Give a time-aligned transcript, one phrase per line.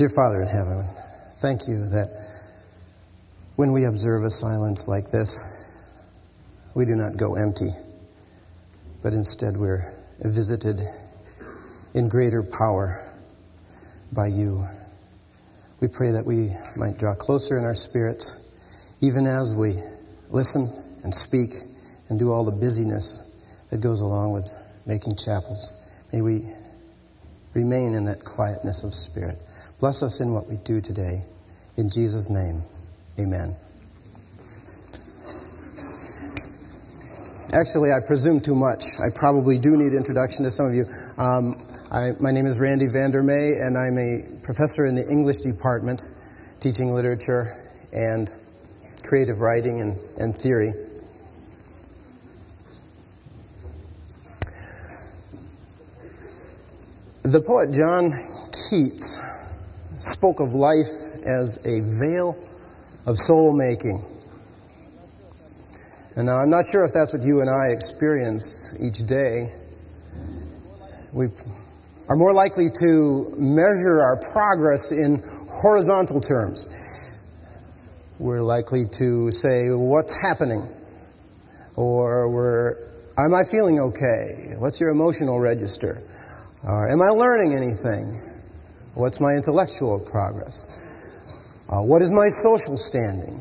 [0.00, 0.82] Dear Father in heaven,
[1.42, 2.08] thank you that
[3.56, 5.62] when we observe a silence like this,
[6.74, 7.68] we do not go empty,
[9.02, 10.80] but instead we're visited
[11.92, 13.06] in greater power
[14.10, 14.64] by you.
[15.82, 18.48] We pray that we might draw closer in our spirits,
[19.02, 19.74] even as we
[20.30, 20.66] listen
[21.04, 21.50] and speak
[22.08, 24.48] and do all the busyness that goes along with
[24.86, 25.74] making chapels.
[26.10, 26.46] May we
[27.52, 29.36] remain in that quietness of spirit.
[29.80, 31.22] Bless us in what we do today.
[31.78, 32.62] In Jesus' name,
[33.18, 33.56] amen.
[37.54, 38.84] Actually, I presume too much.
[39.00, 40.84] I probably do need introduction to some of you.
[41.16, 41.56] Um,
[41.90, 46.04] I, my name is Randy Vandermey, and I'm a professor in the English department,
[46.60, 47.56] teaching literature
[47.90, 48.30] and
[49.02, 50.74] creative writing and, and theory.
[57.22, 58.12] The poet John
[58.52, 59.29] Keats
[60.00, 60.88] spoke of life
[61.26, 62.34] as a vale
[63.06, 64.02] of soul making.
[66.16, 69.52] And now I'm not sure if that's what you and I experience each day.
[71.12, 71.28] We
[72.08, 76.66] are more likely to measure our progress in horizontal terms.
[78.18, 80.66] We're likely to say, What's happening?
[81.76, 82.76] Or we're,
[83.18, 84.54] Am I feeling okay?
[84.58, 86.02] What's your emotional register?
[86.64, 88.29] Or am I learning anything?
[88.94, 90.66] What's my intellectual progress?
[91.68, 93.40] Uh, what is my social standing?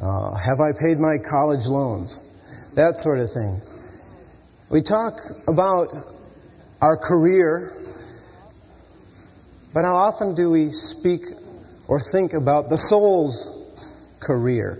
[0.00, 2.22] Uh, have I paid my college loans?
[2.74, 3.60] That sort of thing.
[4.70, 5.14] We talk
[5.48, 5.88] about
[6.80, 7.76] our career,
[9.74, 11.22] but how often do we speak
[11.88, 13.82] or think about the soul's
[14.20, 14.78] career?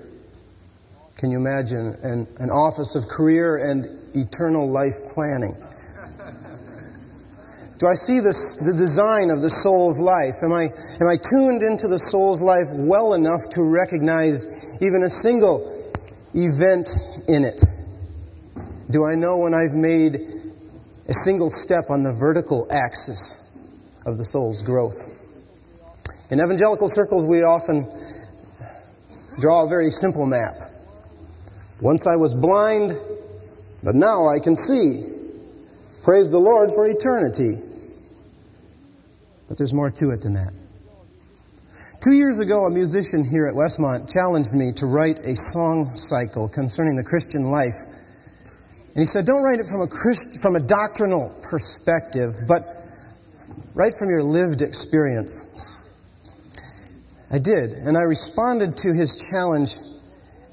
[1.16, 5.56] Can you imagine an, an office of career and eternal life planning?
[7.78, 10.42] Do I see this, the design of the soul's life?
[10.42, 10.64] Am I,
[11.00, 15.62] am I tuned into the soul's life well enough to recognize even a single
[16.34, 16.90] event
[17.28, 17.62] in it?
[18.90, 20.18] Do I know when I've made
[21.06, 23.56] a single step on the vertical axis
[24.04, 25.14] of the soul's growth?
[26.30, 27.86] In evangelical circles, we often
[29.40, 30.56] draw a very simple map.
[31.80, 32.98] Once I was blind,
[33.84, 35.06] but now I can see.
[36.02, 37.67] Praise the Lord for eternity.
[39.48, 40.52] But there's more to it than that.
[42.00, 46.48] Two years ago, a musician here at Westmont challenged me to write a song cycle
[46.48, 47.74] concerning the Christian life.
[48.94, 52.62] And he said, Don't write it from a, Christ, from a doctrinal perspective, but
[53.74, 55.64] write from your lived experience.
[57.32, 59.76] I did, and I responded to his challenge,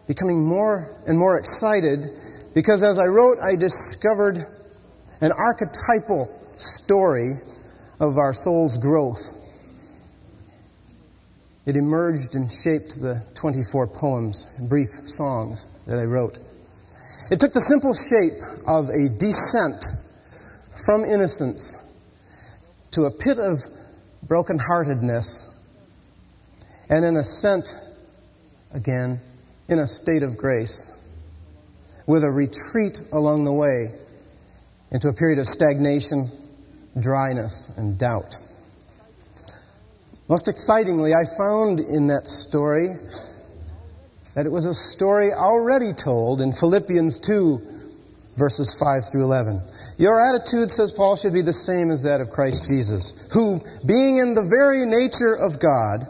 [0.08, 2.10] becoming more and more excited
[2.56, 4.48] because as I wrote, I discovered
[5.22, 7.34] an archetypal story
[8.00, 9.42] of our soul's growth.
[11.66, 16.40] It emerged and shaped the 24 poems and brief songs that I wrote.
[17.32, 18.34] It took the simple shape
[18.68, 19.84] of a descent
[20.86, 21.82] from innocence
[22.92, 23.60] to a pit of
[24.28, 25.54] brokenheartedness
[26.90, 27.76] and an ascent
[28.74, 29.20] again
[29.68, 31.04] in a state of grace
[32.06, 33.92] with a retreat along the way
[34.92, 36.30] into a period of stagnation
[37.00, 38.38] dryness, and doubt.
[40.28, 42.96] Most excitingly, I found in that story
[44.34, 47.62] that it was a story already told in Philippians 2,
[48.36, 49.62] verses 5 through 11.
[49.98, 54.18] Your attitude, says Paul, should be the same as that of Christ Jesus, who, being
[54.18, 56.06] in the very nature of God,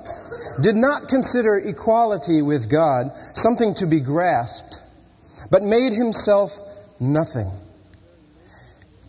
[0.62, 4.80] did not consider equality with God something to be grasped,
[5.52, 6.58] but made himself
[7.00, 7.52] nothing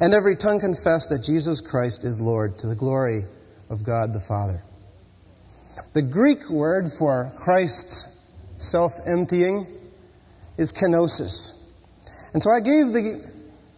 [0.00, 3.24] and every tongue confess that Jesus Christ is Lord to the glory
[3.70, 4.62] of God the Father.
[5.92, 8.20] The Greek word for Christ's
[8.58, 9.66] self emptying
[10.58, 11.64] is kenosis.
[12.32, 13.30] And so I gave the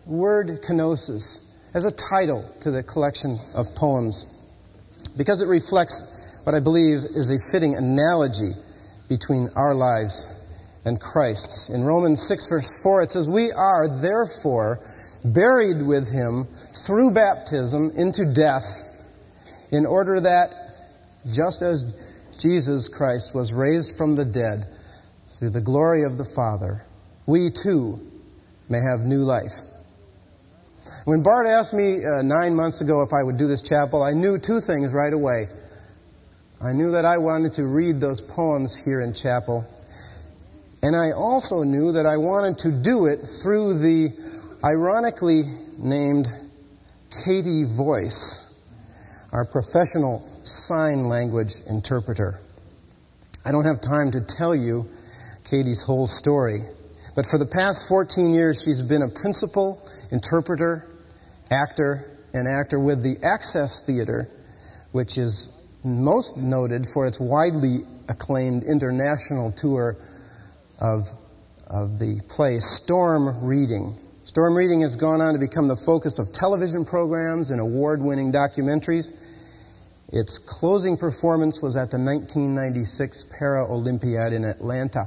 [0.06, 4.26] word kenosis as a title to the collection of poems
[5.16, 6.12] because it reflects
[6.44, 8.52] what I believe is a fitting analogy
[9.08, 10.32] between our lives
[10.84, 11.70] and Christ's.
[11.70, 14.80] In Romans 6, verse 4, it says, We are therefore
[15.32, 16.46] buried with him
[16.86, 18.84] through baptism into death,
[19.70, 20.54] in order that,
[21.30, 21.84] just as
[22.38, 24.66] Jesus Christ was raised from the dead
[25.38, 26.84] through the glory of the Father,
[27.26, 27.98] we too
[28.68, 29.52] may have new life.
[31.04, 34.12] When Bart asked me uh, nine months ago if I would do this chapel, I
[34.12, 35.48] knew two things right away.
[36.62, 39.66] I knew that I wanted to read those poems here in chapel,
[40.82, 44.12] and I also knew that I wanted to do it through the
[44.64, 45.42] ironically
[45.78, 46.26] named
[47.24, 48.60] Katie Voice,
[49.32, 52.40] our professional sign language interpreter.
[53.44, 54.88] I don't have time to tell you
[55.44, 56.60] Katie's whole story,
[57.14, 59.80] but for the past 14 years, she's been a principal
[60.10, 60.86] interpreter
[61.50, 64.28] actor and actor with the Access Theater,
[64.92, 69.96] which is most noted for its widely acclaimed international tour
[70.80, 71.08] of,
[71.68, 73.96] of the play Storm Reading.
[74.26, 78.32] Storm Reading has gone on to become the focus of television programs and award winning
[78.32, 79.12] documentaries.
[80.12, 85.06] Its closing performance was at the 1996 Para Olympiad in Atlanta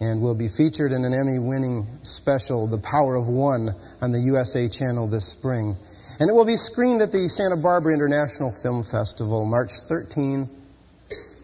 [0.00, 3.70] and will be featured in an Emmy winning special, The Power of One,
[4.02, 5.74] on the USA Channel this spring.
[6.20, 10.46] And it will be screened at the Santa Barbara International Film Festival, March 13,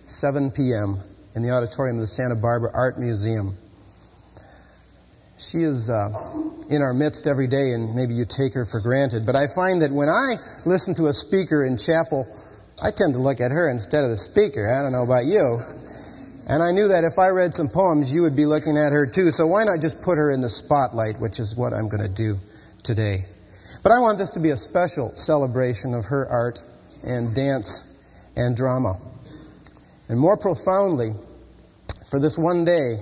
[0.05, 0.99] 7 p.m.,
[1.35, 3.57] in the auditorium of the Santa Barbara Art Museum.
[5.39, 6.11] She is uh,
[6.69, 9.25] in our midst every day, and maybe you take her for granted.
[9.25, 10.35] But I find that when I
[10.67, 12.27] listen to a speaker in chapel,
[12.83, 14.69] I tend to look at her instead of the speaker.
[14.69, 15.63] I don't know about you.
[16.49, 19.07] And I knew that if I read some poems, you would be looking at her
[19.07, 19.31] too.
[19.31, 22.09] So why not just put her in the spotlight, which is what I'm going to
[22.09, 22.39] do
[22.83, 23.27] today.
[23.85, 26.65] But I want this to be a special celebration of her art
[27.05, 28.03] and dance
[28.35, 28.99] and drama.
[30.09, 31.13] And more profoundly,
[32.11, 32.97] for this one day,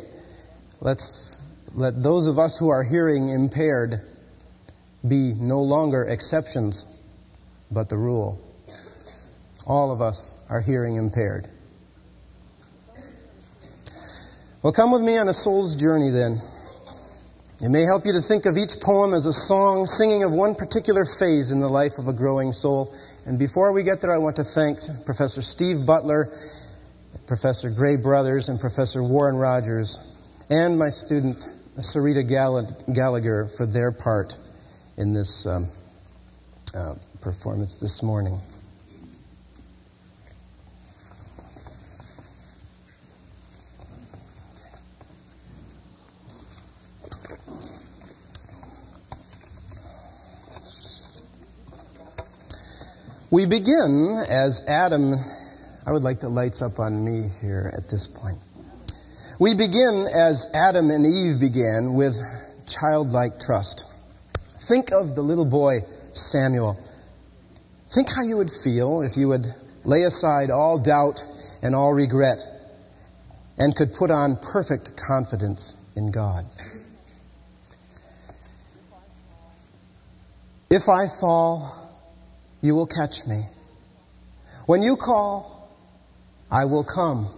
[0.80, 1.35] let's
[1.76, 4.00] let those of us who are hearing impaired
[5.06, 7.02] be no longer exceptions,
[7.70, 8.40] but the rule.
[9.66, 11.46] All of us are hearing impaired.
[14.62, 16.40] Well, come with me on a soul's journey then.
[17.60, 20.54] It may help you to think of each poem as a song singing of one
[20.54, 22.94] particular phase in the life of a growing soul.
[23.26, 26.32] And before we get there, I want to thank Professor Steve Butler,
[27.26, 30.14] Professor Gray Brothers, and Professor Warren Rogers,
[30.48, 32.26] and my student Sarita
[32.92, 34.38] Gallagher for their part
[34.96, 35.68] in this um,
[36.74, 38.40] uh, performance this morning.
[53.30, 55.14] We begin as Adam,
[55.86, 58.38] I would like the lights up on me here at this point.
[59.38, 62.16] We begin as Adam and Eve began with
[62.66, 63.84] childlike trust.
[64.62, 65.80] Think of the little boy
[66.12, 66.80] Samuel.
[67.90, 69.46] Think how you would feel if you would
[69.84, 71.22] lay aside all doubt
[71.60, 72.38] and all regret
[73.58, 76.46] and could put on perfect confidence in God.
[80.70, 81.92] If I fall,
[82.62, 83.42] you will catch me.
[84.64, 85.70] When you call,
[86.50, 87.28] I will come.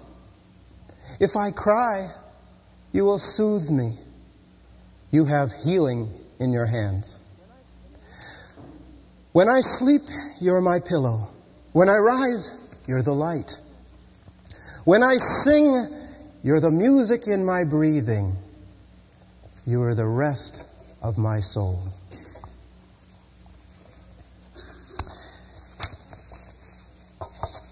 [1.21, 2.11] If I cry,
[2.93, 3.97] you will soothe me.
[5.11, 7.19] You have healing in your hands.
[9.33, 10.03] When I sleep,
[10.41, 11.29] you're my pillow.
[11.73, 12.53] When I rise,
[12.87, 13.59] you're the light.
[14.85, 15.89] When I sing,
[16.43, 18.37] you're the music in my breathing.
[19.67, 20.65] You are the rest
[21.03, 21.83] of my soul.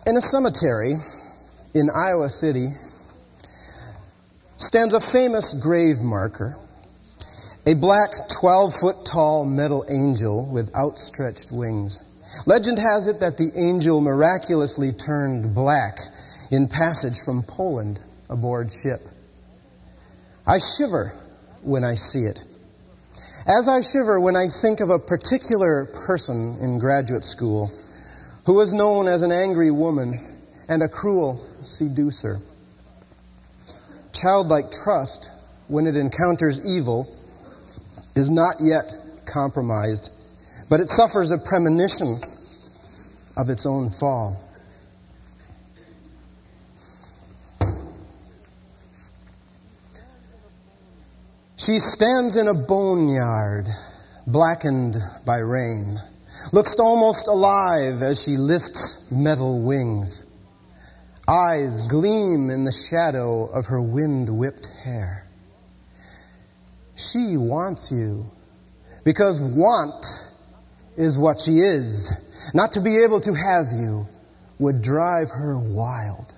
[0.07, 0.95] In a cemetery
[1.75, 2.69] in Iowa City
[4.57, 6.57] stands a famous grave marker,
[7.67, 8.11] a black
[8.41, 12.03] 12 foot tall metal angel with outstretched wings.
[12.47, 15.99] Legend has it that the angel miraculously turned black
[16.51, 19.01] in passage from Poland aboard ship.
[20.47, 21.13] I shiver
[21.63, 22.45] when I see it.
[23.47, 27.71] As I shiver when I think of a particular person in graduate school
[28.45, 30.21] who was known as an angry woman
[30.69, 32.41] and a cruel seducer.
[34.21, 35.31] Childlike trust,
[35.69, 37.15] when it encounters evil,
[38.15, 38.85] is not yet
[39.27, 40.11] compromised,
[40.69, 42.21] but it suffers a premonition
[43.37, 44.43] of its own fall.
[51.57, 53.67] She stands in a boneyard,
[54.27, 56.01] blackened by rain
[56.53, 60.33] looks almost alive as she lifts metal wings.
[61.29, 65.27] Eyes gleam in the shadow of her wind whipped hair.
[66.95, 68.31] She wants you
[69.05, 70.07] because want
[70.97, 72.13] is what she is.
[72.55, 74.07] Not to be able to have you
[74.61, 76.33] would drive her wild.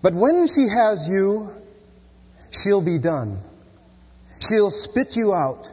[0.00, 1.50] But when she has you,
[2.52, 3.40] she'll be done.
[4.40, 5.68] She'll spit you out,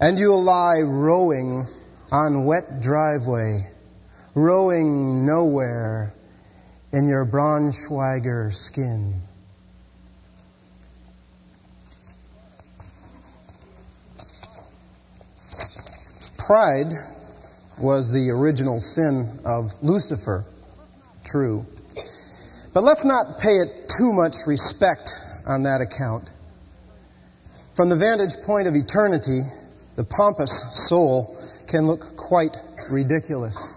[0.00, 1.66] and you'll lie rowing
[2.10, 3.70] on wet driveway,
[4.34, 6.14] rowing nowhere
[6.92, 9.20] in your Braunschweiger skin.
[16.38, 16.92] Pride
[17.78, 20.46] was the original sin of Lucifer,
[21.24, 21.66] true.
[22.72, 25.10] But let's not pay it too much respect
[25.46, 26.30] on that account.
[27.74, 29.42] From the vantage point of eternity,
[29.96, 32.56] the pompous soul can look quite
[32.90, 33.70] ridiculous.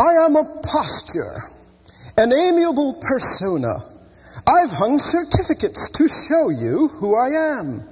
[0.00, 1.44] I am a posture,
[2.16, 3.84] an amiable persona.
[4.46, 7.84] I've hung certificates to show you who I am.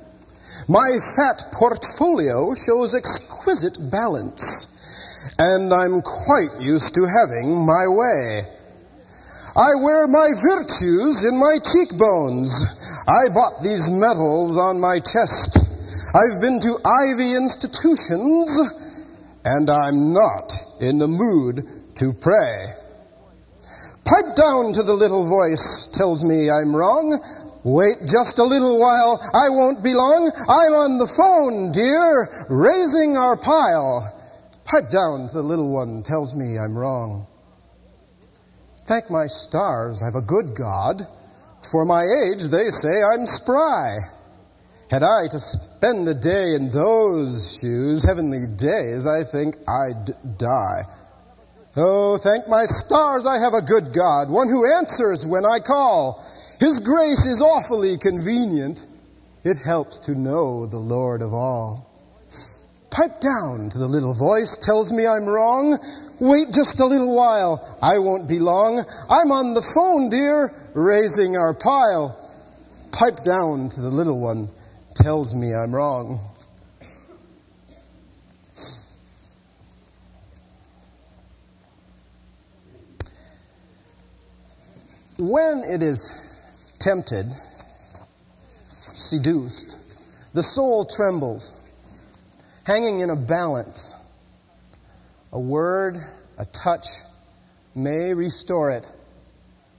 [0.69, 4.73] My fat portfolio shows exquisite balance,
[5.39, 8.41] and I'm quite used to having my way.
[9.55, 12.57] I wear my virtues in my cheekbones.
[13.07, 15.59] I bought these medals on my chest.
[16.15, 18.49] I've been to Ivy institutions,
[19.45, 22.67] and I'm not in the mood to pray.
[24.05, 27.19] Pipe down to the little voice tells me I'm wrong.
[27.65, 30.31] Wait just a little while, I won't be long.
[30.49, 34.15] I'm on the phone, dear, raising our pile.
[34.65, 37.27] Pipe down to the little one tells me I'm wrong.
[38.87, 41.07] Thank my stars, I've a good God.
[41.71, 43.99] For my age, they say I'm spry.
[44.91, 50.85] Had I to spend a day in those shoes, heavenly days, I think I'd die.
[51.81, 56.27] Oh, thank my stars, I have a good God, one who answers when I call.
[56.59, 58.85] His grace is awfully convenient.
[59.45, 61.89] It helps to know the Lord of all.
[62.91, 65.79] Pipe down to the little voice, tells me I'm wrong.
[66.19, 68.85] Wait just a little while, I won't be long.
[69.09, 72.19] I'm on the phone, dear, raising our pile.
[72.91, 74.49] Pipe down to the little one,
[74.97, 76.19] tells me I'm wrong.
[85.21, 86.41] When it is
[86.79, 87.27] tempted,
[88.67, 89.77] seduced,
[90.33, 91.57] the soul trembles,
[92.65, 93.97] hanging in a balance.
[95.33, 95.99] A word,
[96.39, 96.87] a touch
[97.75, 98.93] may restore it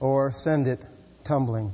[0.01, 0.85] or send it
[1.23, 1.73] tumbling.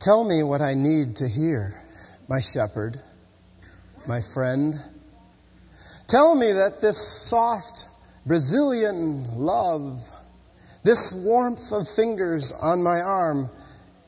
[0.00, 1.80] Tell me what I need to hear,
[2.26, 2.98] my shepherd,
[4.08, 4.80] my friend
[6.10, 7.86] Tell me that this soft
[8.26, 10.10] Brazilian love,
[10.82, 13.48] this warmth of fingers on my arm,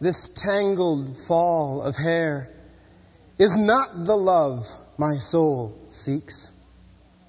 [0.00, 2.50] this tangled fall of hair,
[3.38, 4.66] is not the love
[4.98, 6.50] my soul seeks,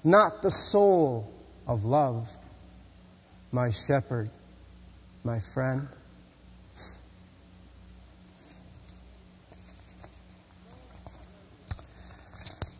[0.02, 1.32] not the soul
[1.68, 2.28] of love,
[3.52, 4.28] my shepherd,
[5.22, 5.86] my friend.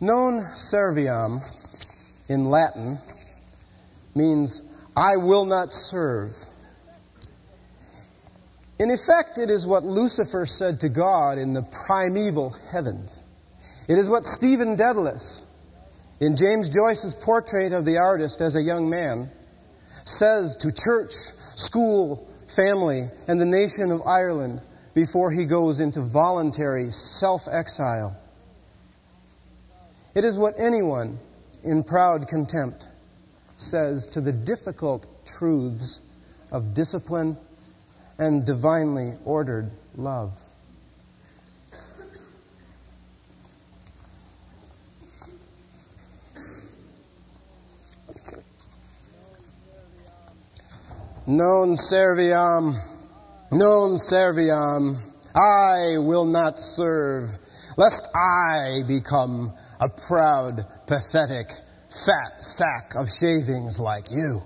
[0.01, 1.39] Non serviam
[2.27, 2.97] in Latin
[4.15, 4.61] means
[4.95, 6.33] I will not serve.
[8.79, 13.23] In effect, it is what Lucifer said to God in the primeval heavens.
[13.87, 15.45] It is what Stephen Dedalus,
[16.19, 19.29] in James Joyce's portrait of the artist as a young man,
[20.03, 24.61] says to church, school, family, and the nation of Ireland
[24.93, 28.17] before he goes into voluntary self exile.
[30.15, 31.19] It is what anyone
[31.65, 32.87] in proud contempt,
[33.57, 35.99] says to the difficult truths
[36.51, 37.35] of discipline
[38.17, 40.39] and divinely ordered love.
[51.27, 52.79] Non serviam,
[53.51, 54.97] non serviam,
[55.33, 57.33] I will not serve,
[57.77, 61.51] lest I become a proud, pathetic,
[62.05, 64.41] fat sack of shavings like you.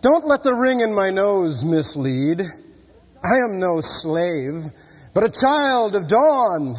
[0.00, 2.40] Don't let the ring in my nose mislead.
[2.40, 4.64] I am no slave,
[5.12, 6.76] but a child of dawn.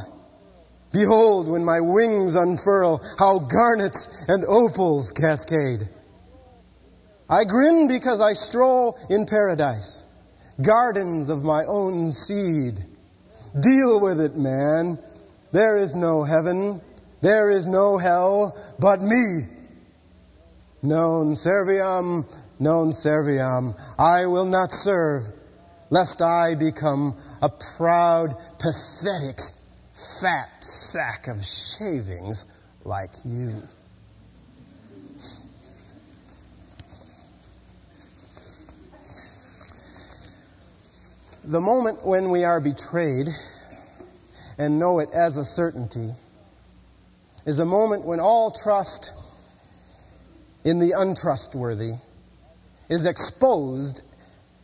[0.92, 5.88] Behold, when my wings unfurl, how garnets and opals cascade.
[7.30, 10.06] I grin because I stroll in paradise,
[10.62, 12.80] gardens of my own seed.
[13.60, 14.98] Deal with it, man.
[15.52, 16.80] There is no heaven,
[17.22, 19.46] there is no hell but me.
[20.82, 22.26] Non serviam,
[22.60, 23.76] non serviam.
[23.98, 25.24] I will not serve,
[25.90, 29.40] lest I become a proud, pathetic,
[30.22, 32.46] fat sack of shavings
[32.84, 33.64] like you.
[41.44, 43.30] The moment when we are betrayed
[44.60, 46.12] and know it as a certainty
[47.46, 49.14] is a moment when all trust
[50.66, 51.94] in the untrustworthy
[52.90, 54.02] is exposed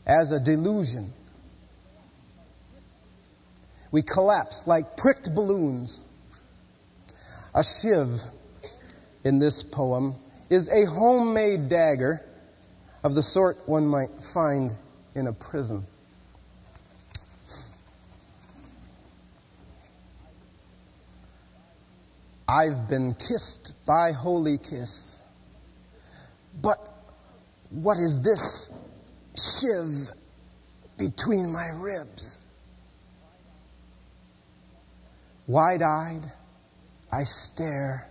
[0.06, 1.12] as a delusion.
[3.92, 6.02] We collapse like pricked balloons.
[7.56, 8.22] A shiv
[9.24, 10.16] in this poem
[10.50, 12.22] is a homemade dagger
[13.02, 14.76] of the sort one might find
[15.16, 15.86] in a prison.
[22.48, 25.24] I've been kissed by holy kiss.
[26.62, 26.78] But
[27.72, 28.88] what is this
[29.36, 30.10] shiv
[30.98, 32.38] between my ribs?
[35.48, 36.32] Wide eyed,
[37.12, 38.08] I stare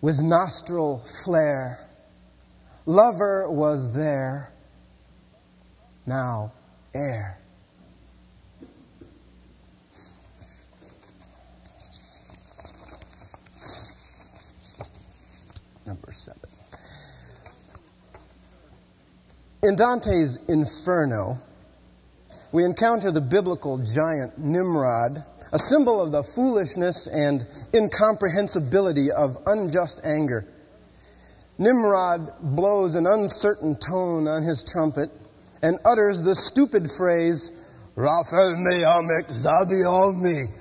[0.00, 1.80] with nostril flare.
[2.86, 4.52] Lover was there,
[6.06, 6.52] now
[6.94, 7.38] air.
[15.86, 16.50] number seven.
[19.74, 21.36] In Dante's Inferno,
[22.52, 30.06] we encounter the biblical giant Nimrod, a symbol of the foolishness and incomprehensibility of unjust
[30.06, 30.46] anger.
[31.58, 35.10] Nimrod blows an uncertain tone on his trumpet
[35.60, 37.50] and utters the stupid phrase,
[37.96, 40.54] Raphael Meyamek Zabi me,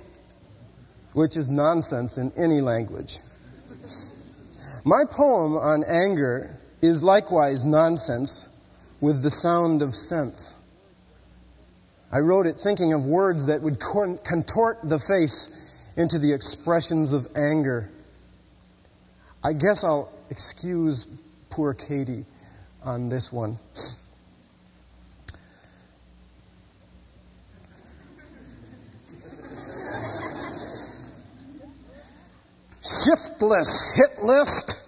[1.14, 3.20] which is nonsense in any language.
[4.84, 8.50] My poem on anger is likewise nonsense
[9.04, 10.56] with the sound of sense.
[12.10, 17.28] I wrote it thinking of words that would contort the face into the expressions of
[17.36, 17.90] anger.
[19.44, 21.06] I guess I'll excuse
[21.50, 22.24] poor Katie
[22.86, 23.58] on this one.
[32.82, 34.80] shiftless hit lift,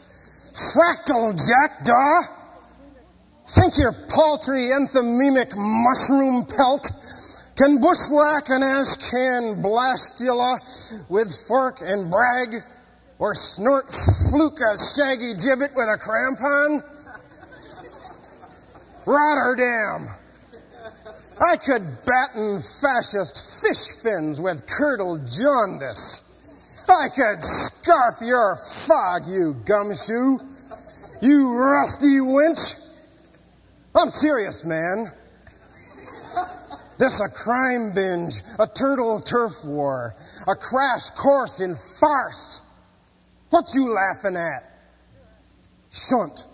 [0.73, 2.34] fractal jackdaw.
[3.47, 6.91] Think your paltry enthymemic mushroom pelt
[7.55, 10.59] can bushwhack an ash can blastula
[11.09, 12.63] with fork and brag,
[13.19, 13.85] or snort
[14.31, 16.83] fluke a shaggy gibbet with a crampon?
[19.05, 20.09] Rotterdam!
[21.39, 26.21] I could batten fascist fish fins with curdled jaundice.
[26.89, 30.39] I could scarf your fog, you gumshoe.
[31.21, 32.75] You rusty winch.
[33.97, 35.11] I'm serious, man.
[36.97, 40.15] This a crime binge, a turtle turf war,
[40.47, 42.61] a crash course in farce.
[43.49, 44.63] What you laughing at?
[45.91, 46.45] Shunt.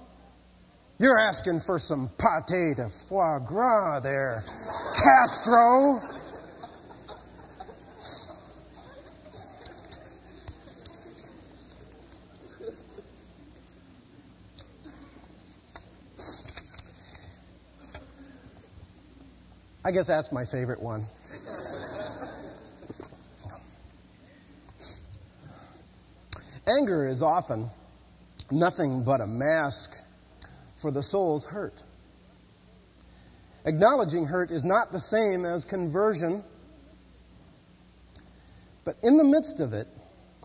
[1.00, 4.44] You're asking for some pate de foie gras there,
[5.04, 6.02] Castro.
[19.84, 21.06] I guess that's my favorite one.
[26.68, 27.70] Anger is often
[28.52, 29.96] nothing but a mask
[30.76, 31.82] for the soul's hurt.
[33.66, 36.44] Acknowledging hurt is not the same as conversion,
[38.86, 39.88] but in the midst of it,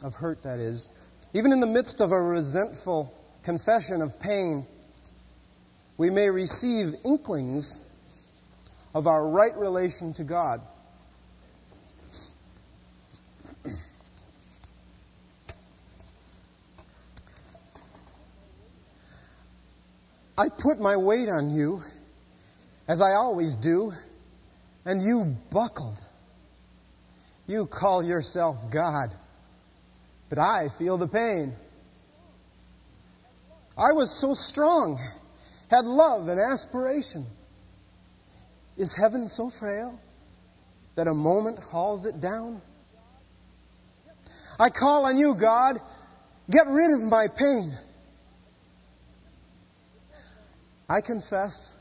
[0.03, 0.87] of hurt that is,
[1.35, 4.66] even in the midst of a resentful confession of pain,
[5.99, 7.86] we may receive inklings
[8.97, 10.63] of our right relation to God.
[20.39, 21.83] I put my weight on you,
[22.89, 23.93] as I always do,
[24.87, 26.01] and you buckled.
[27.47, 29.15] You call yourself God,
[30.31, 31.53] but I feel the pain.
[33.77, 34.99] I was so strong,
[35.71, 37.27] had love and aspiration.
[38.77, 39.99] Is heaven so frail
[40.95, 42.61] that a moment hauls it down?
[44.59, 45.79] I call on you, God.
[46.51, 47.73] Get rid of my pain.
[50.89, 51.77] I confess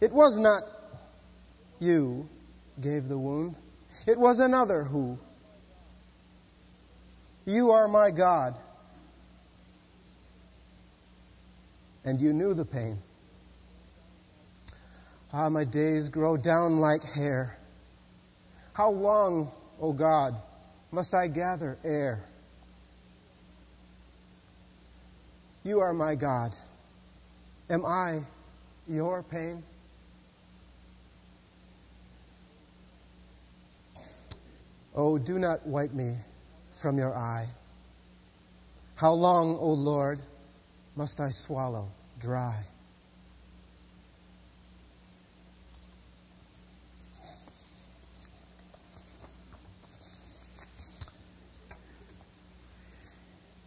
[0.00, 0.62] it was not
[1.80, 2.28] you
[2.80, 3.56] gave the wound,
[4.06, 5.18] it was another who.
[7.46, 8.56] You are my God.
[12.04, 12.98] And you knew the pain.
[15.36, 17.58] Ah, my days grow down like hair.
[18.72, 20.40] How long, O God,
[20.92, 22.24] must I gather air?
[25.64, 26.54] You are my God.
[27.68, 28.20] Am I
[28.86, 29.64] your pain?
[34.94, 36.14] Oh, do not wipe me
[36.70, 37.48] from your eye.
[38.94, 40.20] How long, O Lord,
[40.94, 41.88] must I swallow
[42.20, 42.64] dry?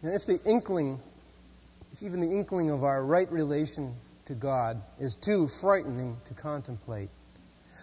[0.02, 1.00] If the inkling,
[1.92, 3.94] if even the inkling of our right relation
[4.26, 7.08] to God is too frightening to contemplate,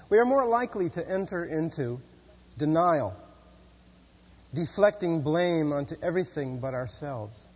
[0.10, 2.00] we are more likely to enter into
[2.58, 3.18] denial,
[4.54, 7.50] deflecting blame onto everything but ourselves.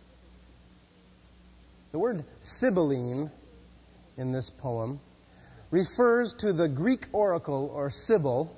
[1.92, 3.30] The word Sibylline
[4.18, 5.00] in this poem
[5.70, 8.54] refers to the Greek oracle or Sibyl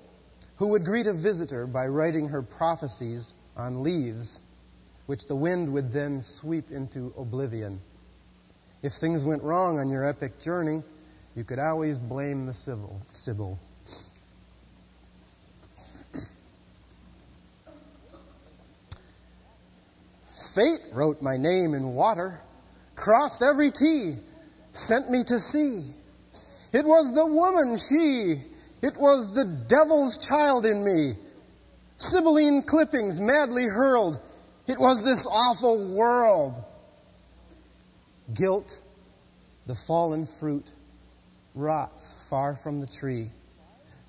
[0.56, 4.40] who would greet a visitor by writing her prophecies on leaves
[5.12, 7.78] which the wind would then sweep into oblivion.
[8.82, 10.82] If things went wrong on your epic journey,
[11.36, 12.98] you could always blame the Sibyl.
[13.12, 13.58] Sibyl.
[20.54, 22.40] Fate wrote my name in water,
[22.96, 24.14] crossed every T,
[24.72, 25.82] sent me to sea.
[26.72, 28.36] It was the woman, she.
[28.80, 31.16] It was the devil's child in me.
[31.98, 34.18] Sibylline clippings madly hurled
[34.66, 36.54] it was this awful world.
[38.34, 38.80] Guilt,
[39.66, 40.66] the fallen fruit,
[41.54, 43.30] rots far from the tree.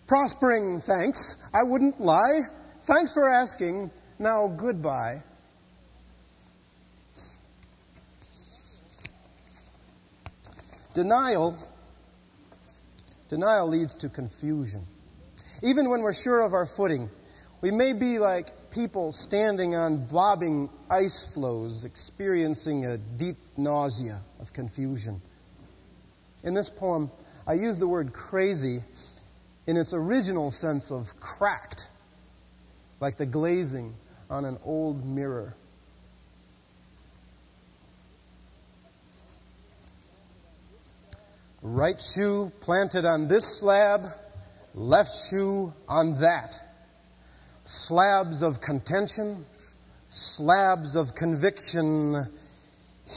[0.08, 1.44] Prospering, thanks.
[1.54, 2.42] I wouldn't lie.
[2.82, 3.90] Thanks for asking.
[4.20, 5.24] Now, goodbye.
[10.94, 11.58] Denial
[13.34, 14.84] denial leads to confusion.
[15.64, 17.10] Even when we're sure of our footing,
[17.62, 24.52] we may be like people standing on bobbing ice floes, experiencing a deep nausea of
[24.52, 25.22] confusion.
[26.44, 27.12] In this poem,
[27.46, 28.82] I use the word crazy
[29.68, 31.88] in its original sense of cracked,
[33.00, 33.94] like the glazing
[34.30, 35.54] on an old mirror.
[41.62, 44.08] Right shoe planted on this slab,
[44.74, 46.60] left shoe on that
[47.64, 49.46] slabs of contention,
[50.10, 52.28] slabs of conviction,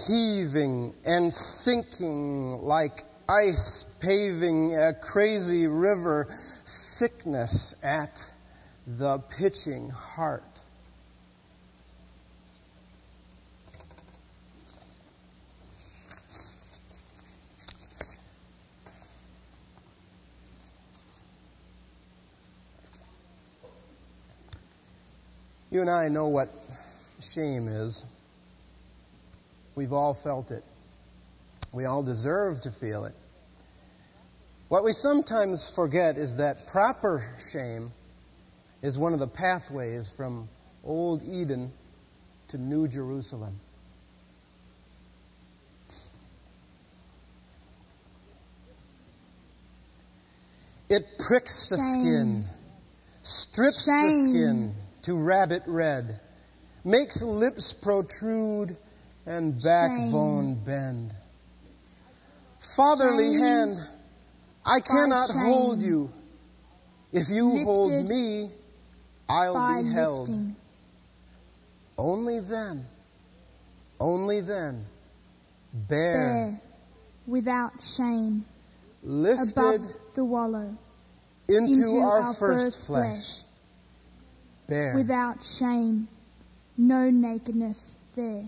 [0.06, 6.28] heaving and sinking like ice paving a crazy river,
[6.64, 8.24] sickness at
[8.87, 10.55] the pitching heart.
[25.70, 26.48] You and I know what
[27.20, 28.05] shame is.
[29.74, 30.62] We've all felt it.
[31.72, 33.14] We all deserve to feel it.
[34.68, 37.88] What we sometimes forget is that proper shame
[38.83, 40.48] is one of the pathways from
[40.85, 41.72] Old Eden
[42.48, 43.59] to New Jerusalem.
[50.88, 52.00] It pricks the Shame.
[52.00, 52.44] skin,
[53.22, 54.74] strips the skin
[55.06, 56.18] to rabbit red,
[56.84, 58.76] makes lips protrude
[59.24, 61.14] and backbone bend.
[62.76, 63.70] Fatherly Shamed hand,
[64.66, 65.38] I cannot shame.
[65.44, 66.10] hold you.
[67.12, 68.48] If you hold me,
[69.28, 70.28] I'll be held.
[70.28, 70.56] lifting.
[71.96, 72.84] Only then,
[74.00, 74.84] only then,
[75.72, 76.60] bare, Bare,
[77.28, 78.44] without shame,
[79.04, 80.76] lifted above the wallow,
[81.48, 83.12] into, into our, our first, first flesh.
[83.14, 83.45] flesh.
[84.68, 84.94] Bare.
[84.96, 86.09] without shame,
[86.76, 88.44] no nakedness there.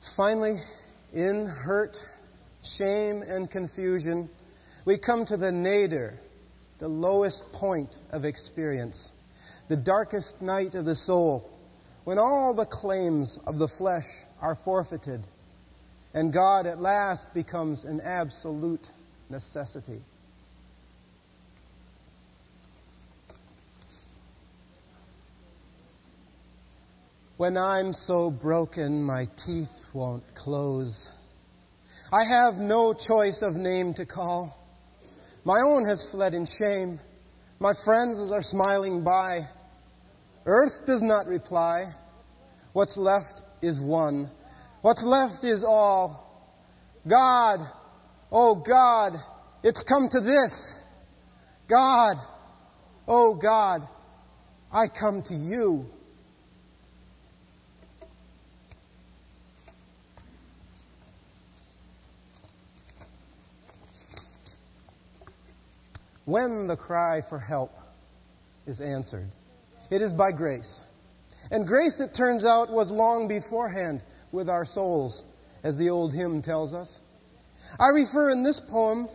[0.00, 0.58] Finally,
[1.14, 2.06] in hurt,
[2.62, 4.28] shame, and confusion,
[4.84, 6.18] we come to the nadir,
[6.78, 9.14] the lowest point of experience,
[9.68, 11.50] the darkest night of the soul,
[12.04, 14.06] when all the claims of the flesh
[14.40, 15.26] are forfeited,
[16.14, 18.90] and God at last becomes an absolute
[19.30, 20.00] necessity.
[27.36, 31.10] When I'm so broken my teeth won't close.
[32.12, 34.58] I have no choice of name to call.
[35.44, 37.00] My own has fled in shame.
[37.58, 39.48] My friends are smiling by.
[40.46, 41.92] Earth does not reply.
[42.74, 44.30] What's left is one.
[44.82, 46.28] What's left is all.
[47.06, 47.60] God,
[48.32, 49.16] oh God,
[49.62, 50.80] it's come to this.
[51.68, 52.16] God,
[53.06, 53.86] oh God,
[54.72, 55.86] I come to you.
[66.24, 67.72] When the cry for help
[68.66, 69.28] is answered,
[69.90, 70.86] it is by grace.
[71.50, 75.24] And grace, it turns out, was long beforehand with our souls,
[75.62, 77.02] as the old hymn tells us.
[77.78, 79.08] I refer in this poem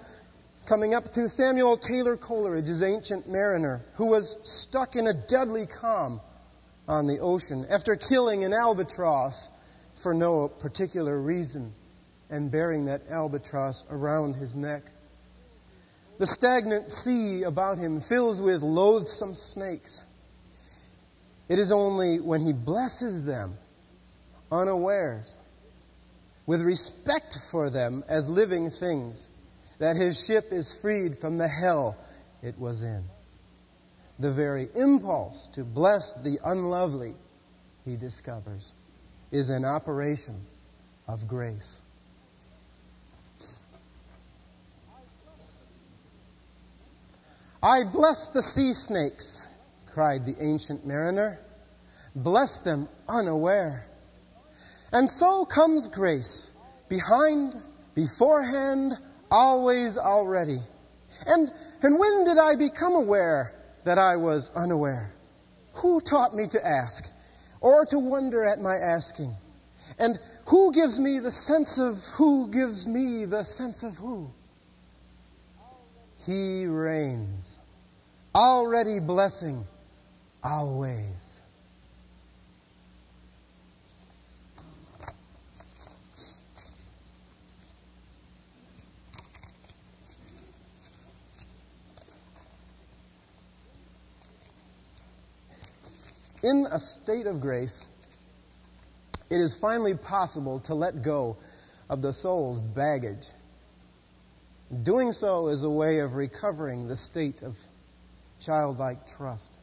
[0.65, 6.21] coming up to Samuel Taylor Coleridge's Ancient Mariner, who was stuck in a deadly calm
[6.87, 9.49] on the ocean after killing an albatross
[9.95, 11.73] for no particular reason
[12.29, 14.83] and bearing that albatross around his neck.
[16.19, 20.05] The stagnant sea about him fills with loathsome snakes.
[21.47, 23.57] It is only when he blesses them
[24.51, 25.37] unawares,
[26.45, 29.29] with respect for them as living things,
[29.79, 31.95] that his ship is freed from the hell
[32.41, 33.03] it was in.
[34.19, 37.13] The very impulse to bless the unlovely,
[37.85, 38.73] he discovers,
[39.31, 40.35] is an operation
[41.07, 41.81] of grace.
[47.61, 49.47] I bless the sea snakes,
[49.91, 51.39] cried the ancient mariner.
[52.15, 53.86] Bless them unaware.
[54.93, 56.51] And so comes grace,
[56.87, 57.55] behind,
[57.93, 58.93] beforehand,
[59.29, 60.59] always already.
[61.25, 61.51] And,
[61.83, 65.11] and when did I become aware that I was unaware?
[65.73, 67.09] Who taught me to ask,
[67.61, 69.33] or to wonder at my asking?
[69.99, 74.29] And who gives me the sense of who gives me the sense of who?
[76.25, 77.59] He reigns,
[78.35, 79.65] already blessing,
[80.43, 81.36] always.
[96.43, 97.87] In a state of grace,
[99.29, 101.37] it is finally possible to let go
[101.89, 103.27] of the soul's baggage.
[104.83, 107.57] Doing so is a way of recovering the state of
[108.39, 109.57] childlike trust.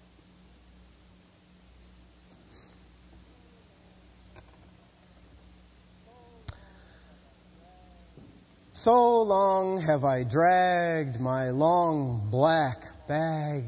[8.73, 13.65] So long have I dragged my long black bag,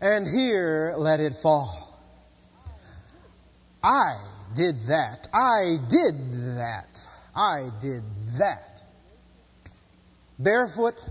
[0.00, 1.89] and here let it fall.
[3.82, 4.16] I
[4.54, 5.28] did that.
[5.32, 6.14] I did
[6.56, 7.08] that.
[7.34, 8.02] I did
[8.38, 8.82] that.
[10.38, 11.08] Barefoot,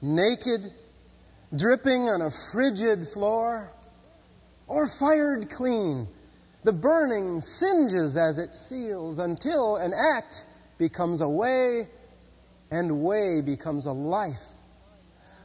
[0.00, 0.72] naked,
[1.54, 3.70] dripping on a frigid floor,
[4.66, 6.08] or fired clean.
[6.64, 10.44] The burning singes as it seals until an act
[10.78, 11.88] becomes a way
[12.70, 14.42] and way becomes a life.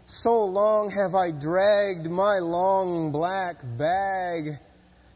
[0.06, 4.58] So long have I dragged my long black bag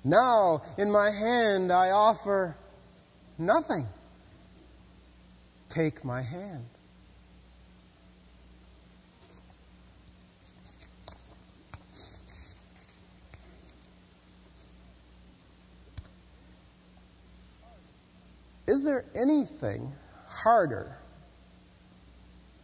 [0.03, 2.55] now in my hand I offer
[3.37, 3.85] nothing.
[5.69, 6.65] Take my hand.
[18.67, 19.91] Is there anything
[20.29, 20.95] harder?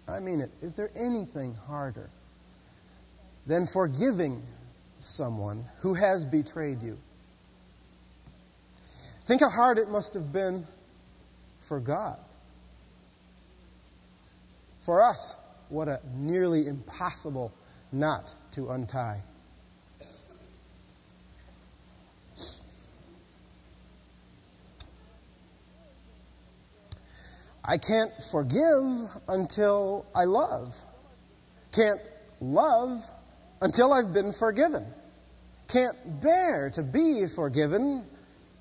[0.08, 0.52] I mean it.
[0.62, 2.10] Is there anything harder
[3.45, 4.41] than forgiving
[5.00, 6.97] someone who has betrayed you?
[9.28, 10.66] Think how hard it must have been
[11.60, 12.18] for God.
[14.80, 15.36] For us,
[15.68, 17.52] what a nearly impossible
[17.92, 19.22] knot to untie.
[27.66, 30.74] I can't forgive until I love.
[31.74, 32.00] Can't
[32.40, 33.04] love
[33.62, 34.86] until I've been forgiven.
[35.68, 38.06] Can't bear to be forgiven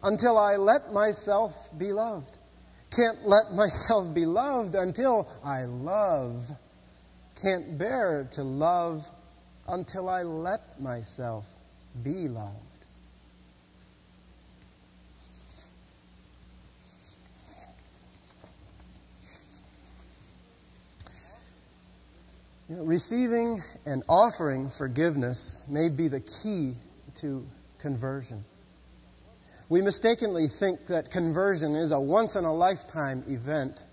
[0.07, 2.39] until I let myself be loved.
[2.95, 6.49] Can't let myself be loved until I love.
[7.43, 9.07] Can't bear to love
[9.69, 11.47] until I let myself
[12.03, 12.63] be loved.
[22.69, 26.75] You know, receiving and offering forgiveness may be the key
[27.17, 27.45] to
[27.79, 28.45] conversion.
[29.69, 33.85] We mistakenly think that conversion is a once in a lifetime event.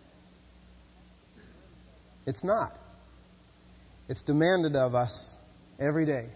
[2.27, 2.77] It's not.
[4.07, 5.41] It's demanded of us
[5.79, 6.27] every day.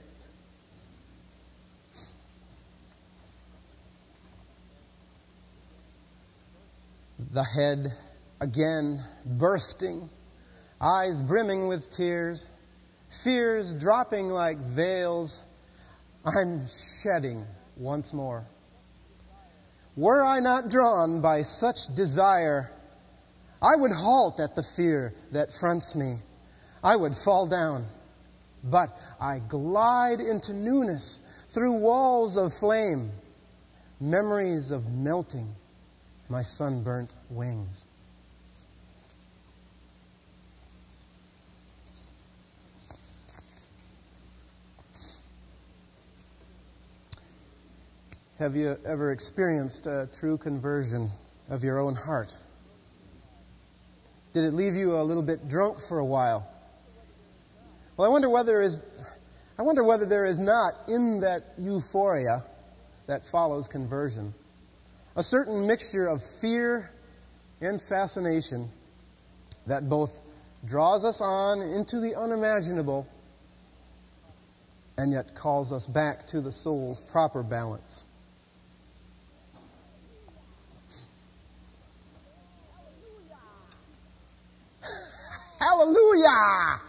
[7.31, 7.93] The head
[8.41, 10.09] again bursting,
[10.81, 12.49] eyes brimming with tears,
[13.23, 15.43] fears dropping like veils.
[16.25, 17.45] I'm shedding
[17.75, 18.45] once more.
[19.97, 22.69] Were I not drawn by such desire,
[23.63, 26.19] I would halt at the fear that fronts me.
[26.83, 27.83] I would fall down.
[28.63, 33.09] But I glide into newness through walls of flame,
[33.99, 35.55] memories of melting
[36.29, 37.87] my sunburnt wings.
[48.39, 51.09] Have you ever experienced a true conversion
[51.49, 52.35] of your own heart?
[54.31, 56.47] Did it leave you a little bit drunk for a while?
[57.95, 58.79] Well, I wonder whether is
[59.57, 62.43] I wonder whether there is not in that euphoria
[63.07, 64.35] that follows conversion
[65.15, 66.91] a certain mixture of fear
[67.59, 68.69] and fascination
[69.65, 70.21] that both
[70.63, 73.07] draws us on into the unimaginable
[74.99, 78.05] and yet calls us back to the soul's proper balance.
[85.77, 86.81] Hallelujah!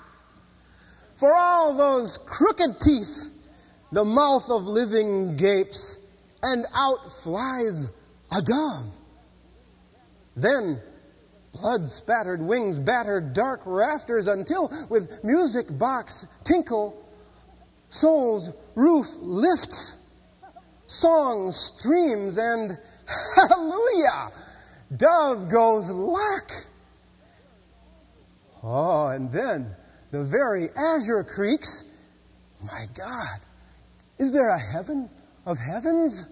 [1.16, 3.30] For all those crooked teeth,
[3.92, 5.98] the mouth of living gapes,
[6.42, 7.86] and out flies
[8.32, 8.86] a dove.
[10.36, 10.80] Then
[11.52, 16.96] blood spattered wings battered dark rafters until, with music box tinkle,
[17.90, 19.96] soul's roof lifts,
[20.86, 22.78] song streams, and
[23.36, 24.32] hallelujah!
[24.96, 26.67] Dove goes lack.
[28.62, 29.74] Oh, and then
[30.10, 31.84] the very azure creaks.
[32.64, 33.38] My God,
[34.18, 35.08] is there a heaven
[35.46, 36.26] of heavens?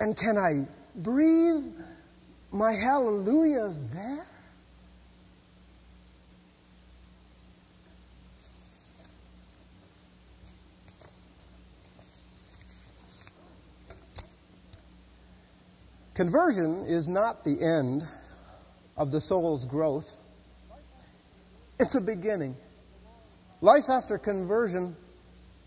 [0.00, 1.64] And can I breathe
[2.52, 4.26] my hallelujahs there?
[16.14, 18.02] Conversion is not the end
[18.96, 20.18] of the soul's growth.
[21.78, 22.56] It's a beginning.
[23.60, 24.96] Life after conversion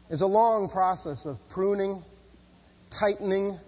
[0.10, 2.04] is a long process of pruning,
[2.90, 3.60] tightening,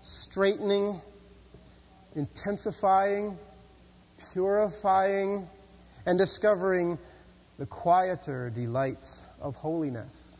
[0.00, 1.00] straightening,
[2.14, 3.38] intensifying,
[4.32, 5.48] purifying,
[6.04, 6.98] and discovering
[7.58, 10.38] the quieter delights of holiness.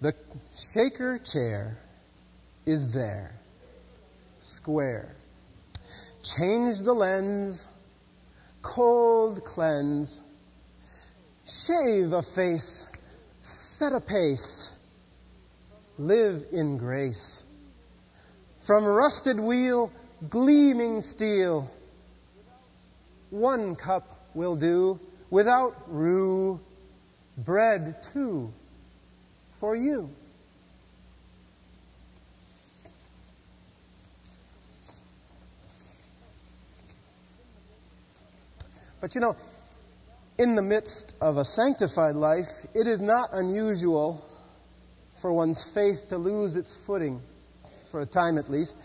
[0.00, 0.14] The
[0.54, 1.76] shaker chair
[2.66, 3.32] is there,
[4.40, 5.14] square.
[6.22, 7.68] Change the lens,
[8.60, 10.22] cold cleanse,
[11.46, 12.88] shave a face,
[13.40, 14.76] set a pace,
[15.96, 17.44] live in grace.
[18.60, 19.92] From rusted wheel,
[20.28, 21.70] gleaming steel,
[23.30, 24.98] one cup will do,
[25.30, 26.58] without rue,
[27.38, 28.52] bread too,
[29.60, 30.10] for you.
[39.00, 39.36] But you know,
[40.38, 44.24] in the midst of a sanctified life, it is not unusual
[45.20, 47.20] for one's faith to lose its footing,
[47.90, 48.76] for a time at least.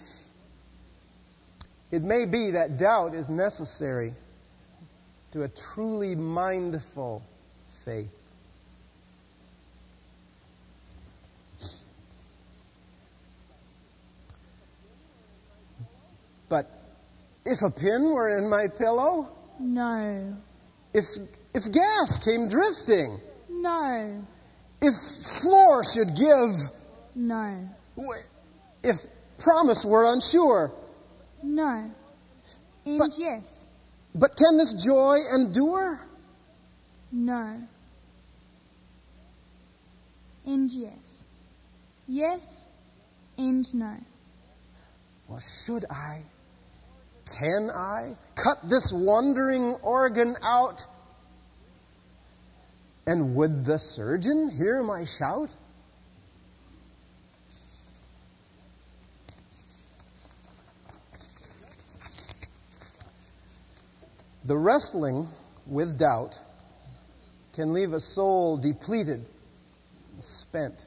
[1.91, 4.13] It may be that doubt is necessary
[5.33, 7.21] to a truly mindful
[7.85, 8.17] faith.
[16.47, 16.69] But
[17.45, 19.29] if a pin were in my pillow,
[19.61, 20.35] No.
[20.93, 21.05] if
[21.53, 23.19] if gas came drifting,
[23.49, 24.25] No.
[24.81, 24.93] if
[25.41, 26.51] floor should give,
[27.15, 27.69] No.
[28.83, 28.97] if
[29.37, 30.71] promise were unsure.
[31.43, 31.91] No.
[32.85, 33.69] And But- yes.
[34.15, 35.99] But can this joy endure?
[37.11, 37.61] No.
[40.45, 41.25] And yes.
[42.07, 42.69] Yes
[43.37, 43.95] and no.
[45.27, 46.23] Well, should I?
[47.37, 50.85] Can I cut this wandering organ out?
[53.07, 55.49] And would the surgeon hear my shout?
[64.43, 65.27] The wrestling
[65.67, 66.39] with doubt
[67.53, 69.25] can leave a soul depleted,
[70.19, 70.85] spent.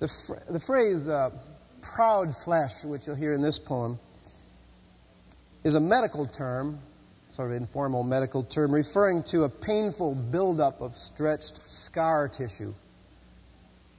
[0.00, 1.30] The, fr- the phrase uh,
[1.80, 3.98] proud flesh, which you'll hear in this poem,
[5.64, 6.78] is a medical term
[7.32, 12.74] sort of informal medical term referring to a painful buildup of stretched scar tissue.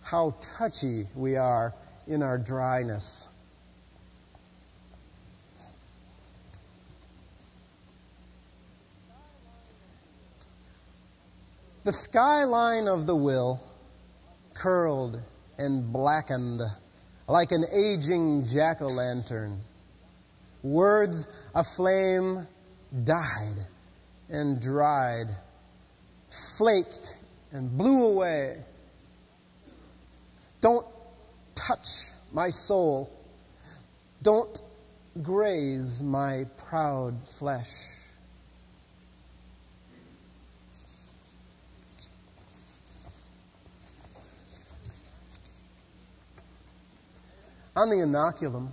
[0.03, 1.73] How touchy we are
[2.07, 3.29] in our dryness.
[11.85, 13.59] The skyline of the will
[14.53, 15.19] curled
[15.57, 16.61] and blackened
[17.27, 19.59] like an aging jack o' lantern.
[20.63, 22.47] Words aflame
[23.03, 23.57] died
[24.29, 25.27] and dried,
[26.57, 27.17] flaked
[27.51, 28.57] and blew away.
[30.61, 30.87] Don't
[31.53, 33.11] touch my soul.
[34.21, 34.61] Don't
[35.21, 37.89] graze my proud flesh.
[47.75, 48.69] On the inoculum,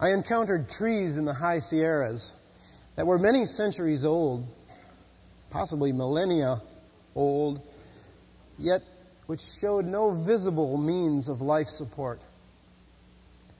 [0.00, 2.36] I encountered trees in the high Sierras
[2.94, 4.46] that were many centuries old,
[5.50, 6.62] possibly millennia
[7.16, 7.60] old,
[8.58, 8.82] yet
[9.26, 12.20] which showed no visible means of life support.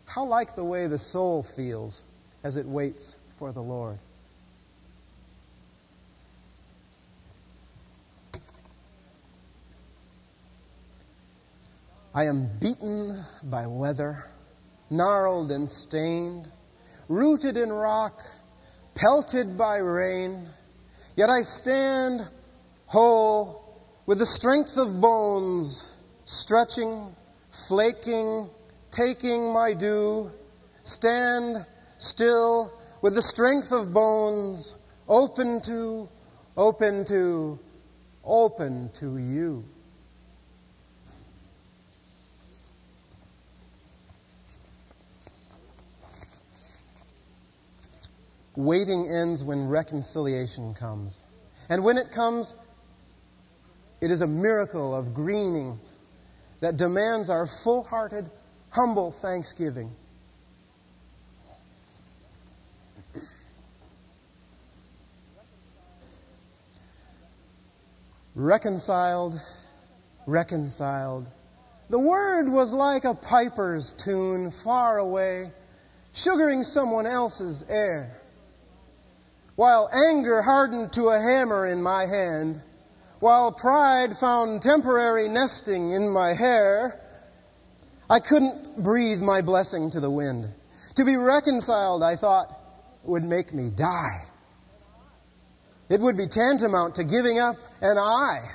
[0.06, 2.04] How like the way the soul feels
[2.44, 3.98] as it waits for the Lord.
[12.14, 14.24] I am beaten by weather,
[14.90, 16.48] gnarled and stained,
[17.08, 18.22] rooted in rock,
[18.94, 20.46] pelted by rain.
[21.16, 22.26] Yet I stand
[22.86, 23.76] whole
[24.06, 27.14] with the strength of bones, stretching,
[27.50, 28.48] flaking,
[28.90, 30.30] taking my due.
[30.84, 31.66] Stand
[31.98, 32.72] still
[33.02, 34.74] with the strength of bones,
[35.08, 36.08] open to,
[36.56, 37.58] open to,
[38.24, 39.64] open to you.
[48.58, 51.24] Waiting ends when reconciliation comes.
[51.68, 52.56] And when it comes,
[54.00, 55.78] it is a miracle of greening
[56.58, 58.28] that demands our full hearted,
[58.70, 59.92] humble thanksgiving.
[68.34, 69.40] Reconciled,
[70.26, 71.30] reconciled.
[71.90, 75.52] The word was like a piper's tune far away,
[76.12, 78.17] sugaring someone else's air
[79.58, 82.62] while anger hardened to a hammer in my hand,
[83.18, 87.00] while pride found temporary nesting in my hair,
[88.08, 90.48] I couldn't breathe my blessing to the wind.
[90.94, 92.56] To be reconciled, I thought,
[93.02, 94.22] would make me die.
[95.88, 98.48] It would be tantamount to giving up an eye.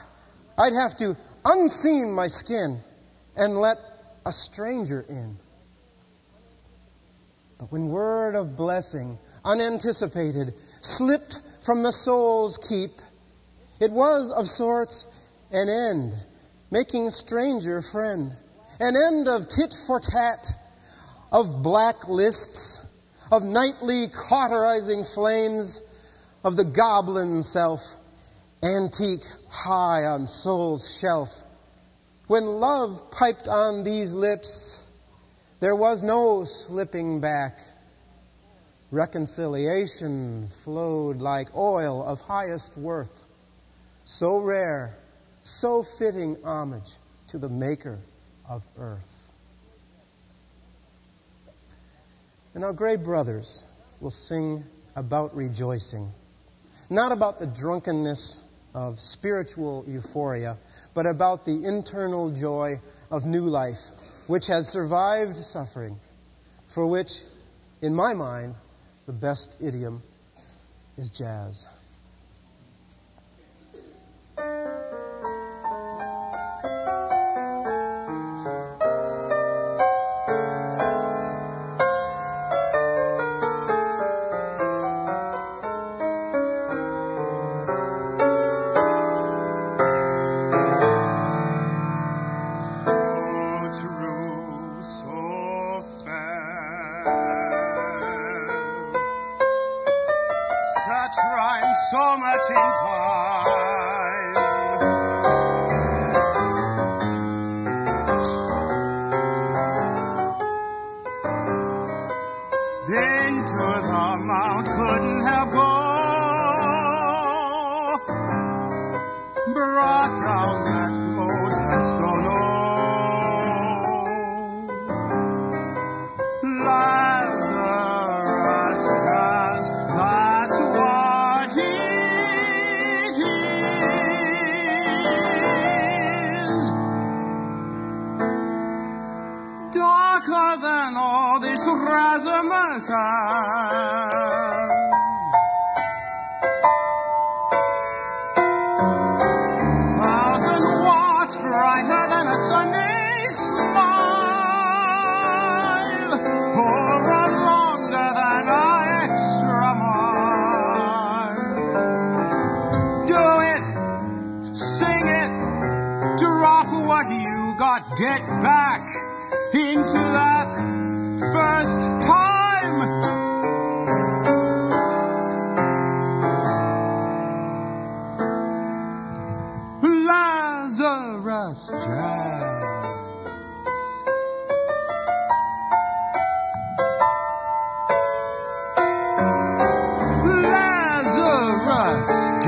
[0.58, 2.80] I'd have to unseam my skin
[3.36, 3.76] and let
[4.26, 5.36] a stranger in.
[7.60, 10.54] But when word of blessing, unanticipated,
[10.86, 12.92] slipped from the soul's keep.
[13.80, 15.08] It was, of sorts,
[15.52, 16.14] an end,
[16.72, 18.36] making stranger friend,
[18.80, 20.52] an end of tit for tat,
[21.32, 22.86] of black lists,
[23.32, 25.82] of nightly cauterizing flames,
[26.44, 27.82] of the goblin self,
[28.64, 31.44] antique high on soul's shelf.
[32.28, 34.86] When love piped on these lips,
[35.60, 37.60] there was no slipping back
[38.94, 43.26] reconciliation flowed like oil of highest worth,
[44.06, 44.96] so rare,
[45.42, 46.92] so fitting homage
[47.28, 47.98] to the Maker
[48.48, 49.32] of earth.
[52.54, 53.66] And our gray brothers
[54.00, 54.64] will sing
[54.96, 56.12] about rejoicing,
[56.92, 60.56] not about the drunkenness of spiritual euphoria,
[60.94, 62.80] but about the internal joy
[63.10, 63.88] of new life,
[64.28, 66.00] which has survived suffering,
[66.68, 67.24] for which,
[67.82, 68.54] in my mind,
[69.06, 70.02] the best idiom
[70.98, 71.68] is jazz.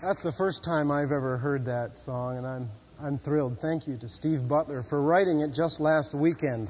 [0.01, 2.71] That's the first time I've ever heard that song, and I'm,
[3.03, 3.59] I'm thrilled.
[3.59, 6.69] Thank you to Steve Butler for writing it just last weekend.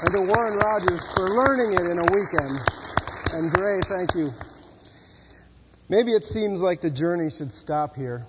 [0.00, 2.60] And to Warren Rogers for learning it in a weekend.
[3.32, 4.32] And Gray, thank you.
[5.88, 8.24] Maybe it seems like the journey should stop here.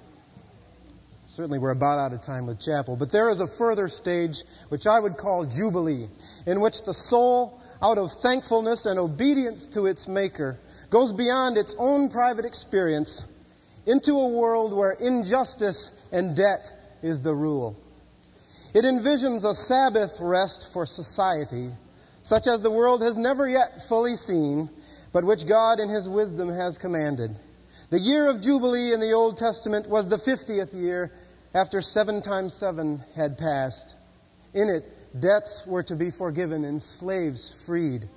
[1.25, 2.95] Certainly, we're about out of time with chapel.
[2.95, 4.37] But there is a further stage,
[4.69, 6.07] which I would call Jubilee,
[6.47, 10.57] in which the soul, out of thankfulness and obedience to its Maker,
[10.89, 13.27] goes beyond its own private experience
[13.85, 17.77] into a world where injustice and debt is the rule.
[18.73, 21.71] It envisions a Sabbath rest for society,
[22.21, 24.69] such as the world has never yet fully seen,
[25.11, 27.35] but which God in His wisdom has commanded.
[27.89, 31.11] The year of Jubilee in the Old Testament was the 50th year
[31.55, 33.95] after seven times seven had passed.
[34.53, 34.85] In it,
[35.19, 38.07] debts were to be forgiven and slaves freed.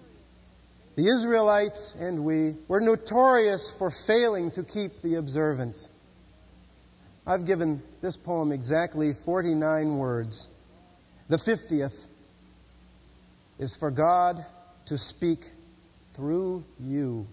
[0.96, 5.90] The Israelites and we were notorious for failing to keep the observance.
[7.27, 10.49] I've given this poem exactly 49 words.
[11.29, 12.09] The 50th
[13.59, 14.45] is for God
[14.87, 15.51] to speak
[16.14, 17.27] through you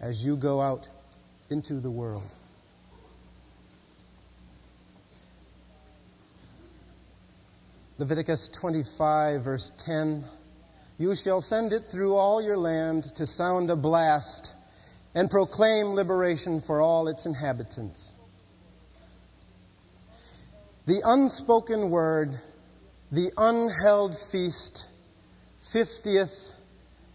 [0.00, 0.88] as you go out
[1.50, 2.22] into the world.
[7.98, 10.24] Leviticus 25, verse 10.
[10.98, 14.54] You shall send it through all your land to sound a blast
[15.14, 18.16] and proclaim liberation for all its inhabitants.
[20.86, 22.38] The unspoken word,
[23.10, 24.86] the unheld feast,
[25.72, 26.52] 50th,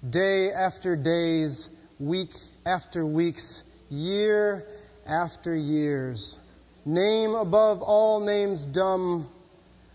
[0.09, 2.33] day after days, week
[2.65, 4.65] after weeks, year
[5.05, 6.39] after years.
[6.83, 9.29] Name above all names dumb.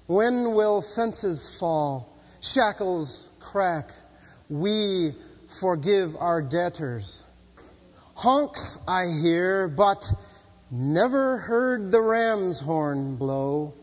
[0.06, 2.08] When will fences fall?
[2.40, 3.90] Shackles crack.
[4.48, 5.14] We
[5.60, 7.24] forgive our debtors.
[8.14, 10.12] Honks I hear, but
[10.70, 13.74] never heard the ram's horn blow.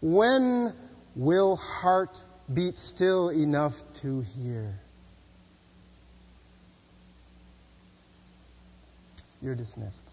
[0.00, 0.72] When
[1.14, 2.22] will heart
[2.52, 4.74] beat still enough to hear?
[9.42, 10.08] You're dismissed.